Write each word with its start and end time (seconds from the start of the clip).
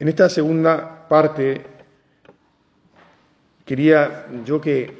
En 0.00 0.08
esta 0.08 0.30
segunda 0.30 1.06
parte 1.08 1.60
quería 3.66 4.26
yo 4.46 4.58
que 4.58 4.94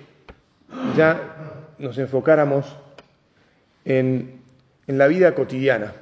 ya 0.95 1.73
nos 1.79 1.97
enfocáramos 1.97 2.67
en, 3.87 4.43
en 4.87 4.99
la 4.99 5.07
vida 5.07 5.35
cotidiana, 5.35 5.95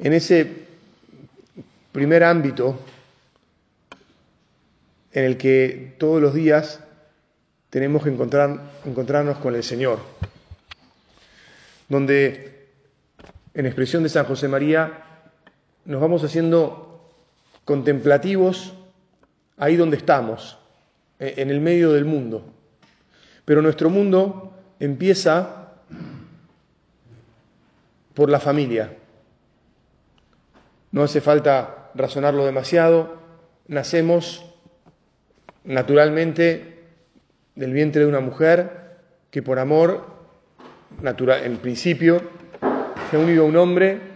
en 0.00 0.12
ese 0.12 0.66
primer 1.92 2.24
ámbito 2.24 2.80
en 5.12 5.24
el 5.24 5.36
que 5.38 5.94
todos 5.98 6.20
los 6.20 6.34
días 6.34 6.80
tenemos 7.70 8.02
que 8.02 8.10
encontrar, 8.10 8.58
encontrarnos 8.84 9.38
con 9.38 9.54
el 9.54 9.62
Señor, 9.62 10.00
donde 11.88 12.70
en 13.54 13.66
expresión 13.66 14.02
de 14.02 14.08
San 14.08 14.24
José 14.24 14.48
María 14.48 15.04
nos 15.84 16.00
vamos 16.00 16.24
haciendo 16.24 16.87
contemplativos 17.68 18.72
ahí 19.58 19.76
donde 19.76 19.98
estamos, 19.98 20.56
e, 21.18 21.34
en 21.36 21.50
el 21.50 21.60
medio 21.60 21.92
del 21.92 22.06
mundo. 22.06 22.42
Pero 23.44 23.60
nuestro 23.60 23.90
mundo 23.90 24.54
empieza 24.80 25.68
por 28.14 28.30
la 28.30 28.40
familia. 28.40 28.96
No 30.92 31.02
hace 31.02 31.20
falta 31.20 31.90
razonarlo 31.94 32.46
demasiado, 32.46 33.18
nacemos 33.66 34.46
naturalmente 35.62 36.86
del 37.54 37.74
vientre 37.74 38.00
de 38.00 38.08
una 38.08 38.20
mujer 38.20 38.96
que 39.30 39.42
por 39.42 39.58
amor, 39.58 40.06
natural, 41.02 41.44
en 41.44 41.58
principio, 41.58 42.22
se 43.10 43.18
ha 43.18 43.20
unido 43.20 43.42
a 43.42 43.46
un 43.46 43.56
hombre 43.56 44.07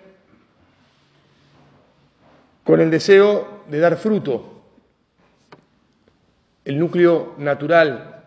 con 2.64 2.80
el 2.80 2.90
deseo 2.90 3.64
de 3.68 3.78
dar 3.78 3.96
fruto. 3.96 4.62
El 6.64 6.78
núcleo 6.78 7.34
natural 7.38 8.24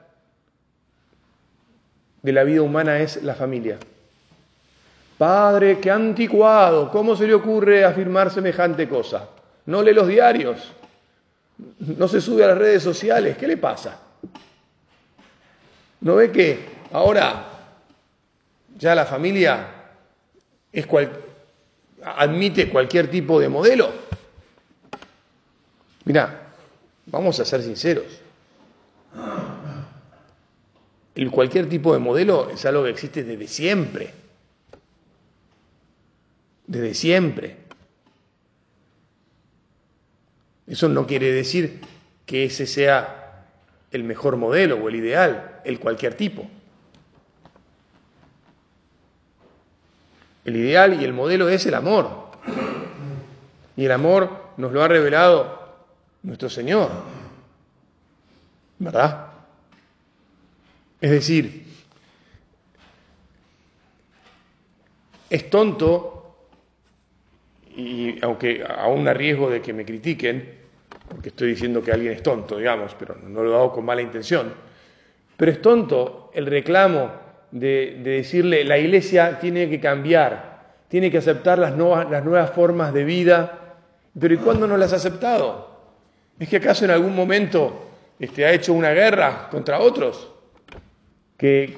de 2.22 2.32
la 2.32 2.44
vida 2.44 2.62
humana 2.62 3.00
es 3.00 3.24
la 3.24 3.36
familia. 3.36 3.78
Padre, 5.18 5.80
qué 5.80 5.90
anticuado, 5.90 6.92
¿cómo 6.92 7.16
se 7.16 7.28
le 7.28 7.34
ocurre 7.34 7.86
afirmar 7.86 8.30
semejante 8.30 8.90
cosa? 8.90 9.30
No 9.66 9.82
lee 9.82 9.94
los 9.94 10.08
diarios, 10.08 10.74
no 11.80 12.08
se 12.08 12.20
sube 12.20 12.44
a 12.44 12.48
las 12.48 12.58
redes 12.58 12.84
sociales, 12.84 13.38
¿qué 13.38 13.48
le 13.48 13.56
pasa? 13.56 14.00
¿No 16.02 16.16
ve 16.16 16.32
que 16.32 16.60
ahora 16.92 17.46
ya 18.78 18.94
la 18.94 19.06
familia 19.06 19.68
es 20.74 20.86
admite 22.04 22.70
cualquier 22.70 23.10
tipo 23.10 23.40
de 23.40 23.48
modelo? 23.48 23.92
Mira, 26.06 26.54
vamos 27.08 27.40
a 27.40 27.46
ser 27.46 27.64
sinceros. 27.64 28.06
El 31.16 31.32
cualquier 31.32 31.68
tipo 31.68 31.94
de 31.94 32.00
modelo 32.00 32.50
es 32.52 32.66
algo 32.66 32.84
que 32.84 32.92
existe 32.92 33.24
desde 33.24 33.48
siempre. 33.48 34.14
Desde 36.68 36.94
siempre. 36.94 37.58
Eso 40.68 40.90
no 40.90 41.08
quiere 41.08 41.32
decir 41.32 41.82
que 42.26 42.46
ese 42.46 42.68
sea 42.68 43.46
el 43.92 44.04
mejor 44.04 44.36
modelo 44.36 44.78
o 44.78 44.90
el 44.90 44.96
ideal, 44.96 45.62
el 45.64 45.80
cualquier 45.80 46.16
tipo. 46.16 46.48
El 50.44 50.58
ideal 50.58 51.02
y 51.02 51.06
el 51.06 51.14
modelo 51.14 51.50
es 51.50 51.66
el 51.66 51.74
amor. 51.74 52.26
Y 53.78 53.86
el 53.86 53.92
amor 53.92 54.30
nos 54.58 54.72
lo 54.72 54.84
ha 54.84 54.88
revelado 54.88 55.65
nuestro 56.26 56.50
Señor. 56.50 56.90
¿Verdad? 58.80 59.28
Es 61.00 61.12
decir, 61.12 61.66
es 65.30 65.50
tonto 65.50 66.12
y 67.76 68.24
aunque 68.24 68.66
aún 68.68 69.08
a 69.08 69.14
riesgo 69.14 69.50
de 69.50 69.62
que 69.62 69.74
me 69.74 69.86
critiquen, 69.86 70.56
porque 71.08 71.30
estoy 71.30 71.50
diciendo 71.50 71.84
que 71.84 71.92
alguien 71.92 72.14
es 72.14 72.24
tonto, 72.24 72.58
digamos, 72.58 72.96
pero 72.98 73.16
no 73.16 73.44
lo 73.44 73.56
hago 73.56 73.74
con 73.74 73.86
mala 73.86 74.02
intención, 74.02 74.54
pero 75.38 75.52
es 75.52 75.62
tonto 75.62 76.32
el 76.34 76.46
reclamo 76.48 77.12
de, 77.52 78.02
decirle 78.04 78.64
la 78.64 78.78
iglesia 78.78 79.40
tiene 79.40 79.70
que 79.70 79.80
cambiar, 79.80 80.64
tiene 80.88 81.12
que 81.12 81.20
aceptar 81.20 81.60
las 81.60 81.76
nuevas, 81.76 82.10
las 82.10 82.24
nuevas 82.24 82.52
formas 82.52 82.94
de 82.94 83.04
vida, 83.04 83.78
pero 84.20 84.34
¿y 84.34 84.38
cuándo 84.38 84.68
no 84.68 84.78
las 84.78 84.94
ha 84.94 84.98
aceptado? 84.98 85.75
¿Es 86.40 86.50
que 86.50 86.58
acaso 86.58 86.86
en 86.86 86.92
algún 86.92 87.16
momento 87.16 87.90
este, 88.20 88.46
ha 88.46 88.52
hecho 88.52 88.74
una 88.74 88.92
guerra 88.92 89.48
contra 89.50 89.80
otros 89.80 90.32
que, 91.38 91.78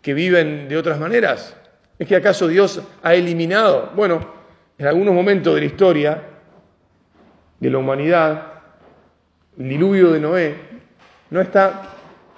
que 0.00 0.14
viven 0.14 0.68
de 0.68 0.76
otras 0.76 1.00
maneras? 1.00 1.56
¿Es 1.98 2.06
que 2.06 2.16
acaso 2.16 2.46
Dios 2.46 2.80
ha 3.02 3.14
eliminado? 3.14 3.92
Bueno, 3.96 4.20
en 4.78 4.86
algunos 4.86 5.14
momentos 5.14 5.54
de 5.54 5.60
la 5.60 5.66
historia 5.66 6.22
de 7.58 7.70
la 7.70 7.78
humanidad, 7.78 8.52
el 9.58 9.68
diluvio 9.68 10.12
de 10.12 10.20
Noé, 10.20 10.54
no 11.30 11.40
está, 11.40 11.82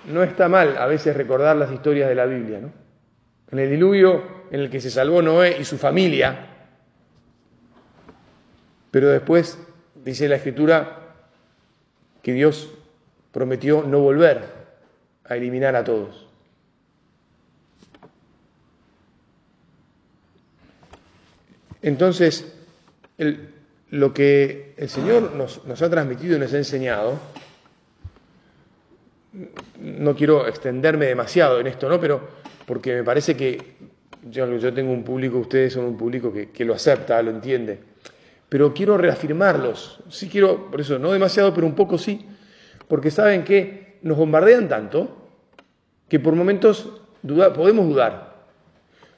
no 0.07 0.23
está 0.23 0.49
mal 0.49 0.79
a 0.79 0.87
veces 0.87 1.15
recordar 1.15 1.57
las 1.57 1.71
historias 1.71 2.09
de 2.09 2.15
la 2.15 2.25
Biblia. 2.25 2.61
¿no? 2.61 2.73
En 3.53 3.59
el 3.59 3.69
diluvio 3.69 4.41
en 4.51 4.61
el 4.61 4.71
que 4.71 4.81
se 4.81 4.91
salvó 4.91 5.21
Noé 5.21 5.59
y 5.61 5.65
su 5.65 5.77
familia, 5.77 6.47
pero 8.91 9.09
después 9.09 9.59
dice 9.95 10.27
la 10.27 10.37
Escritura 10.37 11.00
que 12.23 12.33
Dios 12.33 12.69
prometió 13.33 13.83
no 13.83 14.01
volver 14.01 14.43
a 15.25 15.37
eliminar 15.37 15.77
a 15.77 15.85
todos. 15.85 16.27
Entonces, 21.83 22.53
lo 23.91 24.13
que 24.13 24.75
el 24.77 24.89
Señor 24.89 25.33
nos, 25.33 25.83
ha 25.83 25.91
transmitido 25.91 26.37
y 26.37 26.41
nos 26.41 26.53
ha 26.53 26.59
enseñado, 26.59 27.19
no 29.79 30.15
quiero 30.15 30.47
extenderme 30.47 31.07
demasiado 31.07 31.61
en 31.61 31.69
esto, 31.69 31.89
¿no? 31.89 32.01
Pero 32.01 32.29
porque 32.67 32.95
me 32.95 33.05
parece 33.05 33.37
que 33.37 33.77
yo, 34.29 34.57
yo 34.57 34.75
tengo 34.75 34.93
un 34.93 35.05
público, 35.05 35.39
ustedes 35.39 35.73
son 35.73 35.85
un 35.85 35.97
público 35.97 36.33
que, 36.33 36.51
que, 36.51 36.65
lo 36.65 36.75
acepta, 36.75 37.23
lo 37.23 37.31
entiende. 37.31 37.79
Pero 38.51 38.75
quiero 38.75 38.99
reafirmarlos, 38.99 40.01
sí 40.11 40.29
quiero, 40.29 40.71
por 40.71 40.81
eso, 40.81 40.99
no 40.99 41.13
demasiado, 41.13 41.55
pero 41.55 41.67
un 41.67 41.75
poco 41.75 41.97
sí, 41.97 42.27
porque 42.89 43.11
saben 43.11 43.45
que 43.45 43.99
nos 44.03 44.19
bombardean 44.19 44.69
tanto 44.69 45.17
que 46.09 46.21
por 46.21 46.35
momentos 46.35 47.01
podemos 47.23 47.87
dudar. 47.87 48.35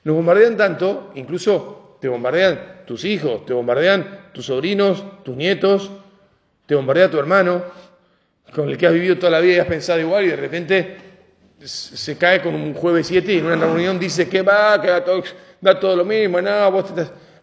Nos 0.04 0.14
bombardean 0.14 0.56
tanto, 0.56 1.10
incluso 1.14 1.96
te 2.00 2.08
bombardean 2.08 2.82
tus 2.86 3.04
hijos, 3.04 3.46
te 3.46 3.54
bombardean 3.54 4.28
tus 4.34 4.46
sobrinos, 4.46 5.02
tus 5.24 5.34
nietos, 5.34 5.90
te 6.66 6.74
bombardea 6.74 7.10
tu 7.10 7.18
hermano, 7.18 7.62
con 8.54 8.68
el 8.68 8.76
que 8.76 8.86
has 8.86 8.92
vivido 8.92 9.16
toda 9.16 9.30
la 9.30 9.40
vida 9.40 9.54
y 9.54 9.58
has 9.60 9.66
pensado 9.66 10.00
igual 10.00 10.24
y 10.24 10.28
de 10.28 10.36
repente 10.36 10.96
se 11.64 12.18
cae 12.18 12.42
con 12.42 12.54
un 12.54 12.74
jueves 12.74 13.06
7 13.06 13.32
y 13.32 13.38
en 13.38 13.46
una 13.46 13.56
reunión 13.56 13.98
dice 13.98 14.28
que 14.28 14.42
va, 14.42 14.80
que 14.82 14.88
da 14.88 15.80
todo, 15.80 15.96
lo 15.96 16.04
mismo, 16.04 16.40
no, 16.40 16.70
vos 16.70 16.92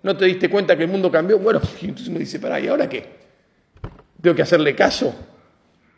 no 0.02 0.16
te 0.16 0.26
diste 0.26 0.50
cuenta 0.50 0.78
que 0.78 0.84
el 0.84 0.90
mundo 0.90 1.12
cambió. 1.12 1.40
Bueno, 1.40 1.62
entonces 1.82 2.08
uno 2.08 2.20
dice, 2.20 2.40
pará, 2.40 2.60
¿y 2.60 2.68
ahora 2.68 2.88
qué? 2.88 3.06
¿Tengo 4.22 4.36
que 4.36 4.42
hacerle 4.42 4.76
caso? 4.76 5.14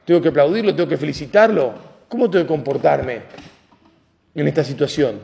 ¿Tengo 0.05 0.21
que 0.21 0.29
aplaudirlo? 0.29 0.75
¿Tengo 0.75 0.89
que 0.89 0.97
felicitarlo? 0.97 1.73
¿Cómo 2.07 2.29
tengo 2.29 2.45
que 2.45 2.47
comportarme 2.47 3.21
en 4.35 4.47
esta 4.47 4.63
situación? 4.63 5.19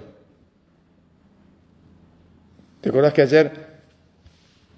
¿Te 2.82 2.90
acordás 2.90 3.14
que 3.14 3.22
ayer 3.24 3.52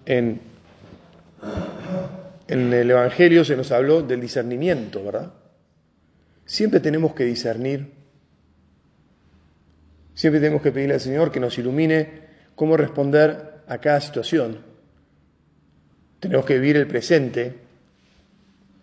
en, 0.06 0.42
en 2.48 2.74
el 2.74 2.90
Evangelio 2.90 3.44
se 3.44 3.56
nos 3.56 3.72
habló 3.72 4.02
del 4.02 4.22
discernimiento, 4.22 5.04
¿verdad? 5.04 5.34
Siempre 6.46 6.80
tenemos 6.80 7.14
que 7.14 7.26
discernir, 7.26 7.94
siempre 10.16 10.40
tenemos 10.40 10.64
que 10.64 10.72
pedirle 10.72 10.96
al 10.96 11.00
Señor 11.00 11.32
que 11.32 11.40
nos 11.40 11.58
ilumine 11.60 12.28
cómo 12.56 12.76
responder 12.76 13.59
a 13.70 13.78
cada 13.78 14.02
situación. 14.02 14.58
Tenemos 16.20 16.46
que 16.46 16.56
vivir 16.56 16.76
el 16.76 16.88
presente, 16.88 17.56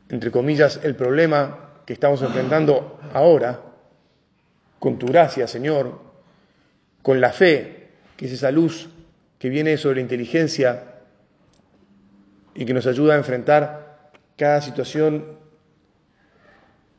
entre 0.08 0.30
comillas, 0.30 0.80
el 0.82 0.94
problema 0.94 1.82
que 1.84 1.92
estamos 1.92 2.22
enfrentando 2.22 2.98
ahora, 3.12 3.60
con 4.78 4.98
tu 4.98 5.06
gracia, 5.06 5.46
Señor, 5.46 6.00
con 7.02 7.20
la 7.20 7.32
fe, 7.32 7.88
que 8.16 8.26
es 8.26 8.32
esa 8.32 8.50
luz 8.50 8.88
que 9.38 9.48
viene 9.48 9.76
sobre 9.76 9.96
la 9.96 10.02
inteligencia 10.02 10.94
y 12.54 12.64
que 12.64 12.72
nos 12.72 12.86
ayuda 12.86 13.14
a 13.14 13.18
enfrentar 13.18 14.10
cada 14.36 14.60
situación 14.62 15.36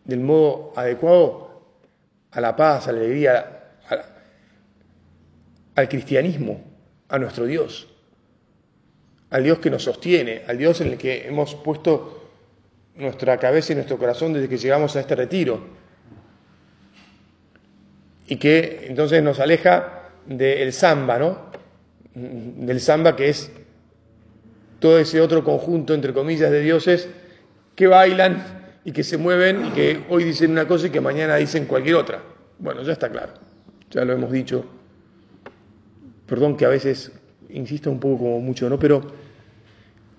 del 0.03 0.19
modo 0.19 0.73
adecuado 0.75 1.63
a 2.31 2.41
la 2.41 2.55
paz, 2.55 2.87
a 2.87 2.91
la 2.91 2.99
alegría, 2.99 3.63
al 5.75 5.89
cristianismo, 5.89 6.66
a 7.09 7.19
nuestro 7.19 7.45
Dios. 7.45 7.87
al 9.29 9.43
Dios 9.43 9.59
que 9.59 9.69
nos 9.69 9.83
sostiene, 9.83 10.43
al 10.47 10.57
Dios 10.57 10.81
en 10.81 10.87
el 10.87 10.97
que 10.97 11.27
hemos 11.27 11.55
puesto 11.55 12.29
nuestra 12.95 13.37
cabeza 13.37 13.73
y 13.73 13.75
nuestro 13.75 13.97
corazón 13.97 14.33
desde 14.33 14.49
que 14.49 14.57
llegamos 14.57 14.95
a 14.95 15.01
este 15.01 15.15
retiro. 15.15 15.67
Y 18.27 18.37
que 18.37 18.85
entonces 18.87 19.21
nos 19.23 19.39
aleja 19.39 20.09
del 20.25 20.73
samba, 20.73 21.19
¿no? 21.19 21.51
Del 22.13 22.79
samba 22.79 23.15
que 23.15 23.29
es 23.29 23.51
todo 24.79 24.99
ese 24.99 25.21
otro 25.21 25.43
conjunto, 25.43 25.93
entre 25.93 26.13
comillas, 26.13 26.51
de 26.51 26.61
dioses 26.61 27.09
que 27.75 27.87
bailan 27.87 28.43
y 28.83 28.91
que 28.91 29.03
se 29.03 29.17
mueven 29.17 29.67
y 29.67 29.69
que 29.71 30.05
hoy 30.09 30.23
dicen 30.23 30.51
una 30.51 30.67
cosa 30.67 30.87
y 30.87 30.89
que 30.89 31.01
mañana 31.01 31.35
dicen 31.35 31.65
cualquier 31.65 31.95
otra. 31.95 32.21
Bueno, 32.59 32.81
ya 32.83 32.93
está 32.93 33.09
claro, 33.09 33.33
ya 33.91 34.03
lo 34.03 34.13
hemos 34.13 34.31
dicho. 34.31 34.65
Perdón 36.27 36.57
que 36.57 36.65
a 36.65 36.69
veces 36.69 37.11
insisto 37.49 37.89
un 37.89 37.99
poco 37.99 38.17
como 38.17 38.39
mucho, 38.41 38.69
¿no? 38.69 38.77
Pero 38.77 39.01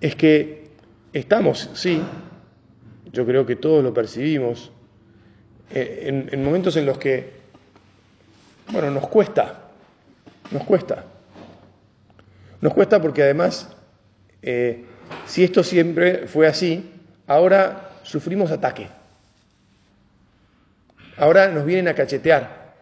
es 0.01 0.15
que 0.15 0.69
estamos, 1.13 1.69
sí, 1.73 2.01
yo 3.11 3.25
creo 3.25 3.45
que 3.45 3.55
todos 3.55 3.83
lo 3.83 3.93
percibimos, 3.93 4.71
eh, 5.71 6.27
en, 6.31 6.43
momentos 6.43 6.75
en 6.77 6.85
los 6.85 6.97
que, 6.97 7.31
bueno, 8.71 8.89
nos 8.91 9.07
cuesta, 9.07 9.69
nos 10.51 10.63
cuesta. 10.63 11.05
Nos 12.61 12.73
cuesta 12.73 13.01
porque 13.01 13.23
además, 13.23 13.69
eh, 14.41 14.85
si 15.25 15.43
esto 15.43 15.63
siempre 15.63 16.27
fue 16.27 16.47
así, 16.47 16.91
ahora 17.27 17.91
sufrimos 18.03 18.51
ataque. 18.51 18.87
Ahora 21.17 21.49
nos 21.49 21.65
vienen 21.65 21.87
a 21.87 21.93
cachetear 21.93 22.73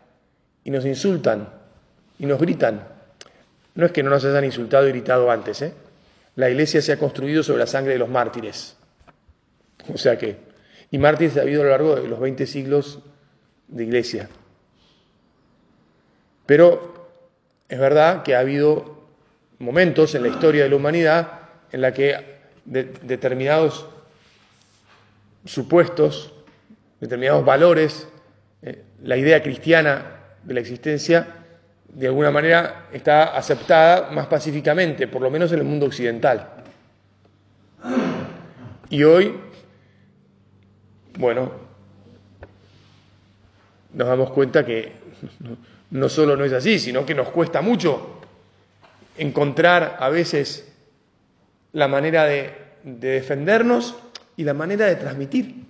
y 0.63 0.71
nos 0.71 0.85
insultan 0.85 1.49
y 2.19 2.25
nos 2.25 2.39
gritan. 2.39 2.96
No 3.77 3.85
es 3.85 3.91
que 3.91 4.01
no 4.01 4.09
nos 4.09 4.25
hayan 4.25 4.43
insultado 4.43 4.87
y 4.87 4.91
gritado 4.91 5.29
antes, 5.29 5.61
¿eh? 5.61 5.71
La 6.35 6.49
iglesia 6.49 6.81
se 6.81 6.93
ha 6.93 6.97
construido 6.97 7.43
sobre 7.43 7.59
la 7.59 7.67
sangre 7.67 7.93
de 7.93 7.99
los 7.99 8.09
mártires. 8.09 8.75
O 9.93 9.99
sea 9.99 10.17
que, 10.17 10.35
y 10.89 10.97
mártires 10.97 11.37
ha 11.37 11.41
habido 11.41 11.61
a 11.61 11.65
lo 11.65 11.69
largo 11.69 11.95
de 11.95 12.07
los 12.07 12.19
20 12.19 12.47
siglos 12.47 12.97
de 13.67 13.83
iglesia. 13.83 14.29
Pero 16.47 17.07
es 17.69 17.77
verdad 17.77 18.23
que 18.23 18.35
ha 18.35 18.39
habido 18.39 19.05
momentos 19.59 20.15
en 20.15 20.23
la 20.23 20.29
historia 20.29 20.63
de 20.63 20.69
la 20.69 20.75
humanidad 20.75 21.41
en 21.71 21.81
la 21.81 21.93
que 21.93 22.15
determinados 22.65 23.85
supuestos, 25.45 26.33
determinados 26.99 27.45
valores, 27.45 28.07
eh, 28.63 28.81
la 29.03 29.17
idea 29.17 29.43
cristiana 29.43 30.17
de 30.41 30.55
la 30.55 30.61
existencia, 30.61 31.36
de 31.89 32.07
alguna 32.07 32.31
manera 32.31 32.87
está 32.91 33.35
aceptada 33.35 34.11
más 34.11 34.27
pacíficamente, 34.27 35.07
por 35.07 35.21
lo 35.21 35.31
menos 35.31 35.51
en 35.51 35.59
el 35.59 35.65
mundo 35.65 35.85
occidental. 35.85 36.47
Y 38.89 39.03
hoy, 39.03 39.33
bueno, 41.17 41.51
nos 43.93 44.07
damos 44.07 44.31
cuenta 44.31 44.65
que 44.65 44.91
no 45.91 46.09
solo 46.09 46.35
no 46.35 46.45
es 46.45 46.53
así, 46.53 46.79
sino 46.79 47.05
que 47.05 47.15
nos 47.15 47.29
cuesta 47.29 47.61
mucho 47.61 48.21
encontrar 49.17 49.97
a 49.99 50.09
veces 50.09 50.71
la 51.73 51.87
manera 51.87 52.25
de, 52.25 52.53
de 52.83 53.09
defendernos 53.09 53.95
y 54.35 54.43
la 54.43 54.53
manera 54.53 54.85
de 54.85 54.95
transmitir. 54.95 55.65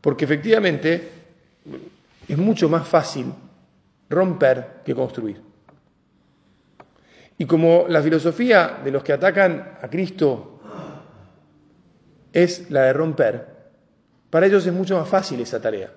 Porque 0.00 0.24
efectivamente 0.24 1.08
es 2.28 2.38
mucho 2.38 2.68
más 2.68 2.86
fácil 2.86 3.26
romper 4.10 4.82
que 4.84 4.94
construir. 4.94 5.40
Y 7.38 7.46
como 7.46 7.86
la 7.88 8.02
filosofía 8.02 8.80
de 8.84 8.90
los 8.90 9.02
que 9.02 9.14
atacan 9.14 9.78
a 9.80 9.88
Cristo 9.88 10.60
es 12.32 12.70
la 12.70 12.82
de 12.82 12.92
romper, 12.92 13.46
para 14.28 14.46
ellos 14.46 14.66
es 14.66 14.72
mucho 14.72 14.98
más 14.98 15.08
fácil 15.08 15.40
esa 15.40 15.60
tarea. 15.60 15.90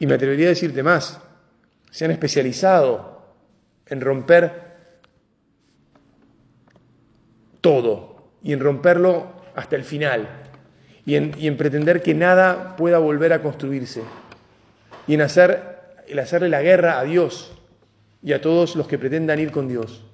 Y 0.00 0.06
me 0.06 0.14
atrevería 0.14 0.46
a 0.46 0.48
decirte 0.48 0.82
más, 0.82 1.20
se 1.90 2.04
han 2.04 2.10
especializado 2.10 3.22
en 3.86 4.00
romper 4.00 4.72
todo 7.60 8.32
y 8.42 8.52
en 8.52 8.60
romperlo 8.60 9.32
hasta 9.54 9.76
el 9.76 9.84
final 9.84 10.28
y 11.06 11.14
en, 11.14 11.32
y 11.38 11.46
en 11.46 11.56
pretender 11.56 12.02
que 12.02 12.14
nada 12.14 12.74
pueda 12.76 12.98
volver 12.98 13.32
a 13.32 13.42
construirse 13.42 14.02
y 15.06 15.14
en 15.14 15.20
hacer 15.20 15.71
el 16.08 16.18
hacerle 16.18 16.48
la 16.48 16.62
guerra 16.62 16.98
a 16.98 17.04
Dios 17.04 17.52
y 18.22 18.32
a 18.32 18.40
todos 18.40 18.76
los 18.76 18.86
que 18.86 18.98
pretendan 18.98 19.38
ir 19.40 19.50
con 19.50 19.68
Dios. 19.68 20.04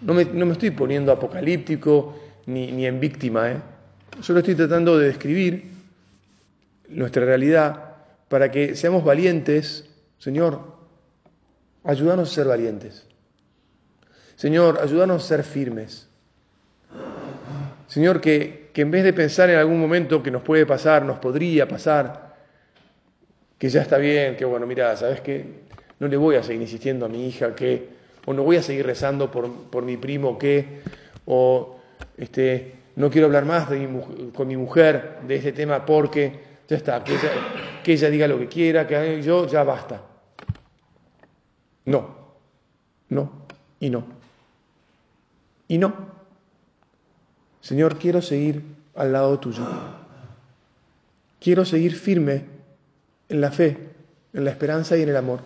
No 0.00 0.14
me, 0.14 0.24
no 0.24 0.46
me 0.46 0.52
estoy 0.52 0.70
poniendo 0.70 1.12
apocalíptico 1.12 2.18
ni, 2.46 2.72
ni 2.72 2.86
en 2.86 3.00
víctima, 3.00 3.50
¿eh? 3.50 3.56
solo 4.20 4.40
estoy 4.40 4.54
tratando 4.54 4.98
de 4.98 5.06
describir 5.06 5.70
nuestra 6.88 7.24
realidad 7.24 7.94
para 8.28 8.50
que 8.50 8.76
seamos 8.76 9.04
valientes. 9.04 9.88
Señor, 10.18 10.60
ayúdanos 11.84 12.30
a 12.30 12.34
ser 12.34 12.46
valientes. 12.46 13.06
Señor, 14.36 14.80
ayúdanos 14.82 15.24
a 15.24 15.28
ser 15.28 15.44
firmes. 15.44 16.08
Señor, 17.86 18.20
que, 18.20 18.70
que 18.72 18.82
en 18.82 18.90
vez 18.90 19.04
de 19.04 19.12
pensar 19.12 19.50
en 19.50 19.58
algún 19.58 19.80
momento 19.80 20.22
que 20.22 20.30
nos 20.30 20.42
puede 20.42 20.66
pasar, 20.66 21.04
nos 21.04 21.18
podría 21.18 21.68
pasar, 21.68 22.31
que 23.62 23.68
ya 23.68 23.82
está 23.82 23.96
bien, 23.96 24.34
que 24.34 24.44
bueno, 24.44 24.66
mira, 24.66 24.96
¿sabes 24.96 25.20
qué? 25.20 25.44
No 26.00 26.08
le 26.08 26.16
voy 26.16 26.34
a 26.34 26.42
seguir 26.42 26.62
insistiendo 26.62 27.06
a 27.06 27.08
mi 27.08 27.28
hija 27.28 27.54
que, 27.54 27.90
o 28.26 28.32
no 28.32 28.42
voy 28.42 28.56
a 28.56 28.62
seguir 28.64 28.84
rezando 28.84 29.30
por, 29.30 29.84
mi 29.84 29.96
primo 29.96 30.36
que, 30.36 30.80
o 31.26 31.78
este, 32.16 32.74
no 32.96 33.08
quiero 33.08 33.28
hablar 33.28 33.44
más 33.44 33.68
con 34.34 34.48
mi 34.48 34.56
mujer 34.56 35.18
de 35.28 35.36
este 35.36 35.52
tema 35.52 35.86
porque 35.86 36.40
ya 36.68 36.76
está, 36.76 37.04
que 37.04 37.12
ella, 37.12 37.30
que 37.84 37.92
ella 37.92 38.10
diga 38.10 38.26
lo 38.26 38.36
que 38.40 38.48
quiera, 38.48 38.84
que 38.84 39.22
yo 39.22 39.46
ya 39.46 39.62
basta. 39.62 40.02
No, 41.84 42.16
no, 43.10 43.30
y 43.78 43.90
no. 43.90 44.04
Y 45.68 45.78
no. 45.78 45.94
Señor, 47.60 47.96
quiero 47.96 48.22
seguir 48.22 48.60
al 48.96 49.12
lado 49.12 49.38
tuyo. 49.38 49.64
Quiero 51.38 51.64
seguir 51.64 51.94
firme 51.94 52.50
en 53.32 53.40
la 53.40 53.50
fe, 53.50 53.78
en 54.34 54.44
la 54.44 54.50
esperanza 54.50 54.96
y 54.96 55.02
en 55.02 55.08
el 55.08 55.16
amor. 55.16 55.40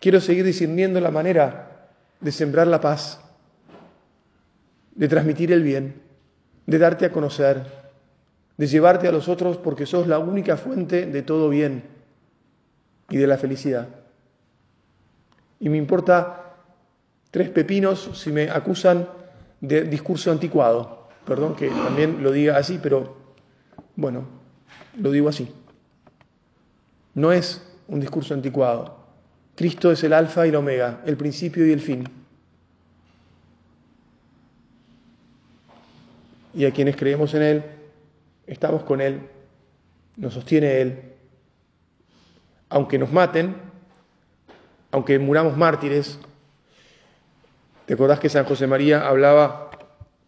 Quiero 0.00 0.20
seguir 0.20 0.44
discerniendo 0.44 1.00
la 1.00 1.10
manera 1.10 1.88
de 2.20 2.32
sembrar 2.32 2.66
la 2.66 2.80
paz, 2.80 3.20
de 4.94 5.06
transmitir 5.06 5.52
el 5.52 5.62
bien, 5.62 6.00
de 6.66 6.78
darte 6.78 7.04
a 7.04 7.12
conocer, 7.12 7.62
de 8.56 8.66
llevarte 8.66 9.06
a 9.06 9.12
los 9.12 9.28
otros 9.28 9.58
porque 9.58 9.84
sos 9.84 10.06
la 10.06 10.18
única 10.18 10.56
fuente 10.56 11.04
de 11.04 11.22
todo 11.22 11.50
bien 11.50 11.84
y 13.10 13.18
de 13.18 13.26
la 13.26 13.36
felicidad. 13.36 13.88
Y 15.60 15.68
me 15.68 15.76
importa 15.76 16.54
tres 17.30 17.50
pepinos 17.50 18.10
si 18.14 18.32
me 18.32 18.48
acusan 18.48 19.06
de 19.60 19.82
discurso 19.82 20.30
anticuado. 20.30 21.08
Perdón 21.26 21.54
que 21.54 21.68
también 21.68 22.22
lo 22.22 22.32
diga 22.32 22.56
así, 22.56 22.80
pero 22.82 23.14
bueno, 23.94 24.24
lo 24.98 25.10
digo 25.10 25.28
así. 25.28 25.52
No 27.14 27.32
es 27.32 27.62
un 27.88 28.00
discurso 28.00 28.34
anticuado. 28.34 28.96
Cristo 29.54 29.90
es 29.90 30.04
el 30.04 30.12
alfa 30.12 30.46
y 30.46 30.50
el 30.50 30.56
omega, 30.56 31.00
el 31.04 31.16
principio 31.16 31.66
y 31.66 31.72
el 31.72 31.80
fin. 31.80 32.08
Y 36.54 36.64
a 36.64 36.72
quienes 36.72 36.96
creemos 36.96 37.34
en 37.34 37.42
Él, 37.42 37.64
estamos 38.46 38.84
con 38.84 39.00
Él, 39.00 39.20
nos 40.16 40.34
sostiene 40.34 40.80
Él. 40.80 41.02
Aunque 42.68 42.98
nos 42.98 43.12
maten, 43.12 43.56
aunque 44.90 45.18
muramos 45.18 45.56
mártires, 45.56 46.18
¿te 47.86 47.94
acordás 47.94 48.20
que 48.20 48.28
San 48.28 48.44
José 48.44 48.66
María 48.66 49.06
hablaba 49.06 49.70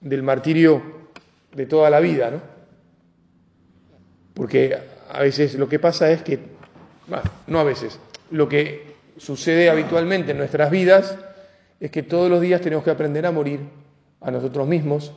del 0.00 0.22
martirio 0.22 0.82
de 1.54 1.66
toda 1.66 1.90
la 1.90 2.00
vida, 2.00 2.30
¿no? 2.30 2.40
Porque 4.34 4.78
a 5.10 5.20
veces 5.20 5.54
lo 5.54 5.68
que 5.68 5.78
pasa 5.78 6.10
es 6.10 6.22
que 6.22 6.59
no 7.46 7.60
a 7.60 7.64
veces, 7.64 7.98
lo 8.30 8.48
que 8.48 8.94
sucede 9.16 9.70
habitualmente 9.70 10.32
en 10.32 10.38
nuestras 10.38 10.70
vidas 10.70 11.16
es 11.80 11.90
que 11.90 12.02
todos 12.02 12.30
los 12.30 12.40
días 12.40 12.60
tenemos 12.60 12.84
que 12.84 12.90
aprender 12.90 13.26
a 13.26 13.32
morir 13.32 13.60
a 14.20 14.30
nosotros 14.30 14.66
mismos, 14.66 15.12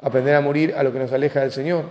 aprender 0.00 0.34
a 0.34 0.40
morir 0.40 0.74
a 0.76 0.82
lo 0.82 0.92
que 0.92 0.98
nos 0.98 1.12
aleja 1.12 1.40
del 1.40 1.52
Señor, 1.52 1.84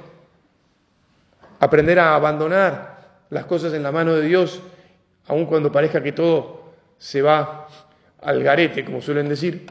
aprender 1.59 1.99
a 1.99 2.15
abandonar 2.15 3.25
las 3.29 3.45
cosas 3.45 3.73
en 3.73 3.83
la 3.83 3.91
mano 3.91 4.13
de 4.13 4.25
Dios, 4.25 4.61
aun 5.27 5.45
cuando 5.45 5.71
parezca 5.71 6.01
que 6.01 6.11
todo 6.11 6.73
se 6.97 7.21
va 7.21 7.67
al 8.21 8.43
garete, 8.43 8.85
como 8.85 9.01
suelen 9.01 9.27
decir, 9.27 9.67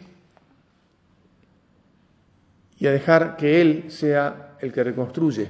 y 2.79 2.87
a 2.87 2.93
dejar 2.93 3.37
que 3.37 3.61
Él 3.61 3.85
sea 3.89 4.57
el 4.61 4.73
que 4.73 4.85
reconstruye, 4.85 5.49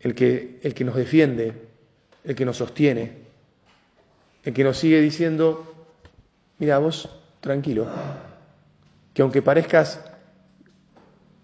el 0.00 0.14
que, 0.14 0.60
el 0.62 0.72
que 0.72 0.84
nos 0.84 0.96
defiende, 0.96 1.65
el 2.26 2.34
que 2.34 2.44
nos 2.44 2.58
sostiene, 2.58 3.12
el 4.44 4.52
que 4.52 4.64
nos 4.64 4.76
sigue 4.76 5.00
diciendo, 5.00 5.72
Mira, 6.58 6.78
vos 6.78 7.08
tranquilo, 7.40 7.86
que 9.12 9.22
aunque 9.22 9.42
parezcas 9.42 10.00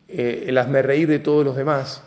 eh, 0.09 0.45
el 0.47 0.57
hazme 0.57 0.81
reír 0.81 1.07
de 1.07 1.19
todos 1.19 1.45
los 1.45 1.55
demás, 1.55 2.03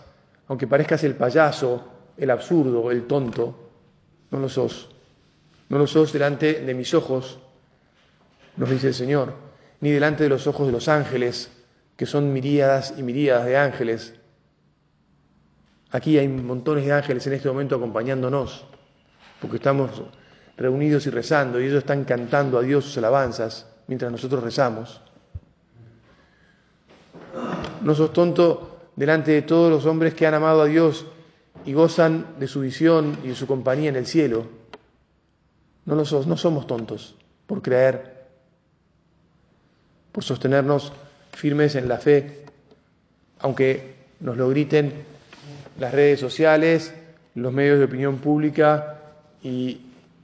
aunque 0.47 0.67
parezcas 0.67 1.03
el 1.03 1.15
payaso, 1.15 1.87
el 2.17 2.31
absurdo, 2.31 2.89
el 2.91 3.05
tonto, 3.05 3.69
no 4.31 4.39
lo 4.39 4.49
sos. 4.49 4.89
No 5.69 5.77
lo 5.77 5.87
sos 5.87 6.13
delante 6.13 6.61
de 6.61 6.73
mis 6.73 6.93
ojos, 6.93 7.39
nos 8.57 8.69
dice 8.69 8.87
el 8.87 8.93
Señor, 8.93 9.33
ni 9.81 9.91
delante 9.91 10.23
de 10.23 10.29
los 10.29 10.47
ojos 10.47 10.67
de 10.67 10.73
los 10.73 10.87
ángeles, 10.87 11.51
que 11.95 12.05
son 12.05 12.33
miríadas 12.33 12.95
y 12.97 13.03
miríadas 13.03 13.45
de 13.45 13.57
ángeles. 13.57 14.13
Aquí 15.95 16.17
hay 16.17 16.27
montones 16.27 16.83
de 16.83 16.91
ángeles 16.91 17.25
en 17.25 17.31
este 17.31 17.47
momento 17.47 17.77
acompañándonos, 17.77 18.65
porque 19.39 19.55
estamos 19.55 20.01
reunidos 20.57 21.07
y 21.07 21.09
rezando, 21.09 21.57
y 21.57 21.67
ellos 21.67 21.77
están 21.77 22.03
cantando 22.03 22.57
a 22.57 22.63
Dios 22.63 22.83
sus 22.83 22.97
alabanzas 22.97 23.65
mientras 23.87 24.11
nosotros 24.11 24.43
rezamos. 24.43 24.99
No 27.81 27.95
sos 27.95 28.11
tonto 28.11 28.89
delante 28.97 29.31
de 29.31 29.43
todos 29.43 29.71
los 29.71 29.85
hombres 29.85 30.13
que 30.13 30.27
han 30.27 30.33
amado 30.33 30.63
a 30.63 30.65
Dios 30.65 31.05
y 31.65 31.71
gozan 31.71 32.35
de 32.41 32.47
su 32.49 32.59
visión 32.59 33.17
y 33.23 33.29
de 33.29 33.35
su 33.35 33.47
compañía 33.47 33.87
en 33.87 33.95
el 33.95 34.05
cielo. 34.05 34.47
No, 35.85 35.95
lo 35.95 36.03
no 36.03 36.35
somos 36.35 36.67
tontos 36.67 37.15
por 37.47 37.61
creer, 37.61 38.25
por 40.11 40.25
sostenernos 40.25 40.91
firmes 41.31 41.75
en 41.75 41.87
la 41.87 41.99
fe, 41.99 42.43
aunque 43.39 43.95
nos 44.19 44.35
lo 44.35 44.49
griten 44.49 45.14
las 45.77 45.93
redes 45.93 46.19
sociales, 46.19 46.93
los 47.35 47.51
medios 47.53 47.79
de 47.79 47.85
opinión 47.85 48.17
pública 48.17 48.99
e 49.43 49.77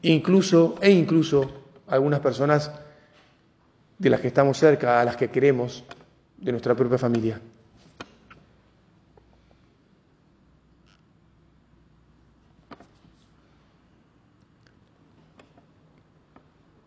incluso, 0.04 0.76
e 0.82 0.90
incluso 0.92 1.52
algunas 1.88 2.20
personas 2.22 2.72
de 3.98 4.10
las 4.10 4.22
que 4.22 4.28
estamos 4.28 4.58
cerca, 4.58 5.00
a 5.02 5.06
las 5.06 5.16
que 5.16 5.30
queremos, 5.30 5.84
de 6.38 6.52
nuestra 6.52 6.74
propia 6.74 6.98
familia. 6.98 7.40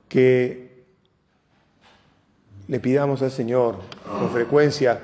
Que 0.08 0.84
le 2.68 2.80
pidamos 2.80 3.22
al 3.22 3.30
Señor 3.30 3.78
con 4.04 4.30
frecuencia 4.30 5.00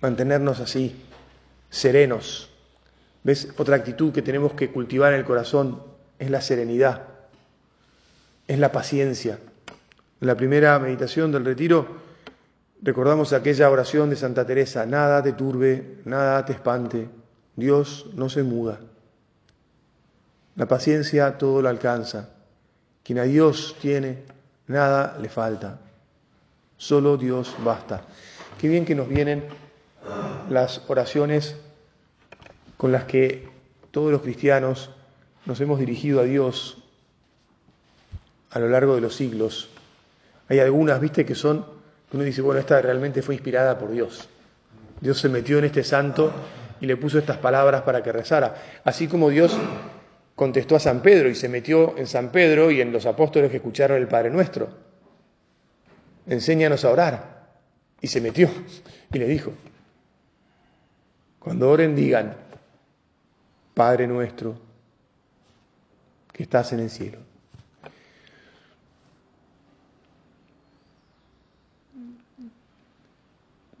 mantenernos 0.00 0.60
así, 0.60 0.94
serenos. 1.70 2.50
¿Ves? 3.24 3.48
Otra 3.56 3.76
actitud 3.76 4.12
que 4.12 4.22
tenemos 4.22 4.54
que 4.54 4.70
cultivar 4.70 5.12
en 5.12 5.20
el 5.20 5.24
corazón 5.24 5.82
es 6.18 6.30
la 6.30 6.40
serenidad, 6.40 7.02
es 8.46 8.58
la 8.58 8.72
paciencia. 8.72 9.38
En 10.20 10.26
la 10.26 10.36
primera 10.36 10.78
meditación 10.78 11.30
del 11.32 11.44
retiro 11.44 11.86
recordamos 12.82 13.32
aquella 13.32 13.70
oración 13.70 14.10
de 14.10 14.16
Santa 14.16 14.46
Teresa, 14.46 14.86
nada 14.86 15.22
te 15.22 15.32
turbe, 15.32 15.98
nada 16.04 16.44
te 16.44 16.52
espante, 16.52 17.08
Dios 17.56 18.06
no 18.14 18.28
se 18.28 18.42
muda. 18.42 18.80
La 20.56 20.66
paciencia 20.66 21.38
todo 21.38 21.62
lo 21.62 21.68
alcanza. 21.68 22.30
Quien 23.04 23.20
a 23.20 23.24
Dios 23.24 23.76
tiene, 23.80 24.24
nada 24.66 25.16
le 25.20 25.28
falta. 25.28 25.78
Solo 26.76 27.16
Dios 27.16 27.54
basta. 27.64 28.02
Qué 28.60 28.68
bien 28.68 28.84
que 28.84 28.94
nos 28.94 29.08
vienen 29.08 29.44
las 30.50 30.82
oraciones 30.88 31.56
con 32.76 32.92
las 32.92 33.04
que 33.04 33.48
todos 33.90 34.12
los 34.12 34.22
cristianos 34.22 34.90
nos 35.46 35.60
hemos 35.60 35.78
dirigido 35.78 36.20
a 36.20 36.24
Dios 36.24 36.78
a 38.50 38.58
lo 38.58 38.68
largo 38.68 38.94
de 38.94 39.00
los 39.00 39.14
siglos. 39.14 39.68
Hay 40.48 40.60
algunas, 40.60 41.00
viste, 41.00 41.24
que 41.24 41.34
son, 41.34 41.66
uno 42.12 42.22
dice, 42.22 42.40
bueno, 42.40 42.60
esta 42.60 42.80
realmente 42.80 43.22
fue 43.22 43.34
inspirada 43.34 43.78
por 43.78 43.90
Dios. 43.90 44.28
Dios 45.00 45.18
se 45.18 45.28
metió 45.28 45.58
en 45.58 45.64
este 45.64 45.84
santo 45.84 46.32
y 46.80 46.86
le 46.86 46.96
puso 46.96 47.18
estas 47.18 47.36
palabras 47.38 47.82
para 47.82 48.02
que 48.02 48.12
rezara. 48.12 48.80
Así 48.84 49.08
como 49.08 49.30
Dios 49.30 49.56
contestó 50.34 50.76
a 50.76 50.80
San 50.80 51.02
Pedro 51.02 51.28
y 51.28 51.34
se 51.34 51.48
metió 51.48 51.96
en 51.98 52.06
San 52.06 52.30
Pedro 52.30 52.70
y 52.70 52.80
en 52.80 52.92
los 52.92 53.06
apóstoles 53.06 53.50
que 53.50 53.56
escucharon 53.58 53.98
el 53.98 54.08
Padre 54.08 54.30
Nuestro. 54.30 54.68
Enséñanos 56.26 56.84
a 56.84 56.90
orar. 56.90 57.38
Y 58.00 58.06
se 58.06 58.20
metió 58.20 58.48
y 59.12 59.18
le 59.18 59.26
dijo, 59.26 59.52
cuando 61.38 61.70
oren 61.70 61.94
digan, 61.94 62.36
Padre 63.74 64.06
nuestro, 64.06 64.56
que 66.32 66.42
estás 66.42 66.72
en 66.72 66.80
el 66.80 66.90
cielo. 66.90 67.18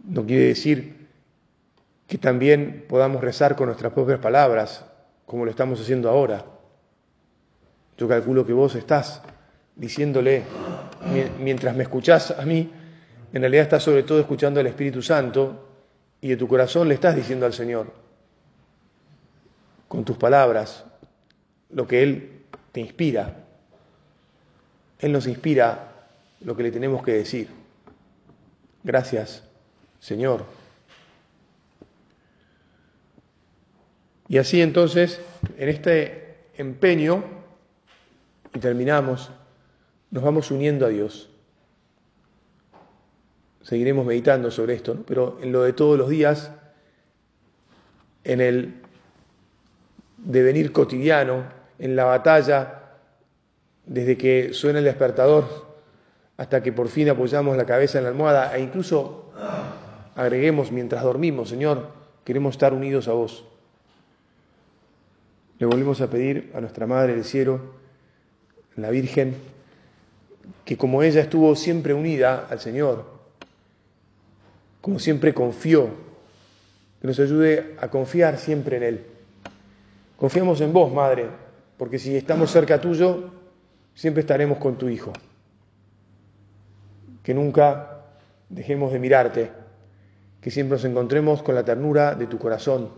No 0.04 0.24
quiere 0.24 0.44
decir 0.44 1.08
que 2.06 2.16
también 2.16 2.86
podamos 2.88 3.22
rezar 3.22 3.54
con 3.54 3.66
nuestras 3.66 3.92
propias 3.92 4.18
palabras, 4.18 4.84
como 5.26 5.44
lo 5.44 5.50
estamos 5.50 5.80
haciendo 5.80 6.08
ahora. 6.08 6.44
Yo 7.98 8.08
calculo 8.08 8.46
que 8.46 8.52
vos 8.52 8.74
estás 8.76 9.20
diciéndole, 9.76 10.42
mientras 11.40 11.76
me 11.76 11.82
escuchás 11.82 12.30
a 12.30 12.46
mí, 12.46 12.72
en 13.32 13.40
realidad 13.42 13.64
estás 13.64 13.82
sobre 13.82 14.04
todo 14.04 14.20
escuchando 14.20 14.58
al 14.58 14.66
Espíritu 14.66 15.02
Santo 15.02 15.67
y 16.20 16.28
de 16.28 16.36
tu 16.36 16.48
corazón 16.48 16.88
le 16.88 16.94
estás 16.94 17.14
diciendo 17.14 17.46
al 17.46 17.52
Señor, 17.52 17.92
con 19.86 20.04
tus 20.04 20.16
palabras, 20.16 20.84
lo 21.70 21.86
que 21.86 22.02
Él 22.02 22.42
te 22.72 22.80
inspira. 22.80 23.44
Él 24.98 25.12
nos 25.12 25.26
inspira 25.26 25.92
lo 26.40 26.56
que 26.56 26.64
le 26.64 26.70
tenemos 26.70 27.02
que 27.02 27.12
decir. 27.12 27.48
Gracias, 28.82 29.44
Señor. 30.00 30.44
Y 34.28 34.38
así 34.38 34.60
entonces, 34.60 35.20
en 35.56 35.68
este 35.68 36.36
empeño, 36.56 37.24
y 38.54 38.58
terminamos, 38.58 39.30
nos 40.10 40.22
vamos 40.22 40.50
uniendo 40.50 40.84
a 40.84 40.90
Dios. 40.90 41.30
Seguiremos 43.62 44.06
meditando 44.06 44.50
sobre 44.50 44.74
esto, 44.74 44.96
pero 45.06 45.38
en 45.42 45.52
lo 45.52 45.62
de 45.62 45.72
todos 45.72 45.98
los 45.98 46.08
días, 46.08 46.50
en 48.24 48.40
el 48.40 48.74
devenir 50.18 50.72
cotidiano, 50.72 51.44
en 51.78 51.96
la 51.96 52.04
batalla, 52.04 52.78
desde 53.86 54.16
que 54.16 54.52
suena 54.52 54.78
el 54.78 54.84
despertador 54.84 55.66
hasta 56.36 56.62
que 56.62 56.72
por 56.72 56.88
fin 56.88 57.08
apoyamos 57.08 57.56
la 57.56 57.66
cabeza 57.66 57.98
en 57.98 58.04
la 58.04 58.10
almohada 58.10 58.56
e 58.56 58.62
incluso 58.62 59.32
agreguemos 60.14 60.70
mientras 60.70 61.02
dormimos, 61.02 61.48
Señor, 61.48 61.88
queremos 62.24 62.54
estar 62.54 62.72
unidos 62.72 63.08
a 63.08 63.12
vos. 63.12 63.44
Le 65.58 65.66
volvemos 65.66 66.00
a 66.00 66.08
pedir 66.08 66.52
a 66.54 66.60
nuestra 66.60 66.86
Madre 66.86 67.14
del 67.14 67.24
Cielo, 67.24 67.60
la 68.76 68.90
Virgen, 68.90 69.34
que 70.64 70.76
como 70.76 71.02
ella 71.02 71.20
estuvo 71.20 71.56
siempre 71.56 71.94
unida 71.94 72.46
al 72.48 72.60
Señor, 72.60 73.17
como 74.88 74.98
siempre 74.98 75.34
confió, 75.34 75.90
que 76.98 77.06
nos 77.06 77.20
ayude 77.20 77.76
a 77.78 77.88
confiar 77.88 78.38
siempre 78.38 78.78
en 78.78 78.82
Él. 78.82 79.06
Confiamos 80.16 80.62
en 80.62 80.72
vos, 80.72 80.90
Madre, 80.90 81.26
porque 81.76 81.98
si 81.98 82.16
estamos 82.16 82.50
cerca 82.50 82.80
tuyo, 82.80 83.30
siempre 83.94 84.22
estaremos 84.22 84.56
con 84.56 84.78
tu 84.78 84.88
Hijo. 84.88 85.12
Que 87.22 87.34
nunca 87.34 88.06
dejemos 88.48 88.90
de 88.90 88.98
mirarte, 88.98 89.50
que 90.40 90.50
siempre 90.50 90.76
nos 90.76 90.84
encontremos 90.86 91.42
con 91.42 91.54
la 91.54 91.66
ternura 91.66 92.14
de 92.14 92.26
tu 92.26 92.38
corazón 92.38 92.88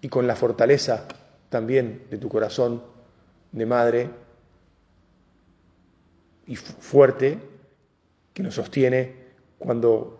y 0.00 0.08
con 0.08 0.26
la 0.26 0.36
fortaleza 0.36 1.06
también 1.50 2.04
de 2.08 2.16
tu 2.16 2.30
corazón 2.30 2.82
de 3.52 3.66
madre 3.66 4.08
y 6.46 6.56
fuerte 6.56 7.38
que 8.32 8.42
nos 8.42 8.54
sostiene 8.54 9.16
cuando 9.58 10.19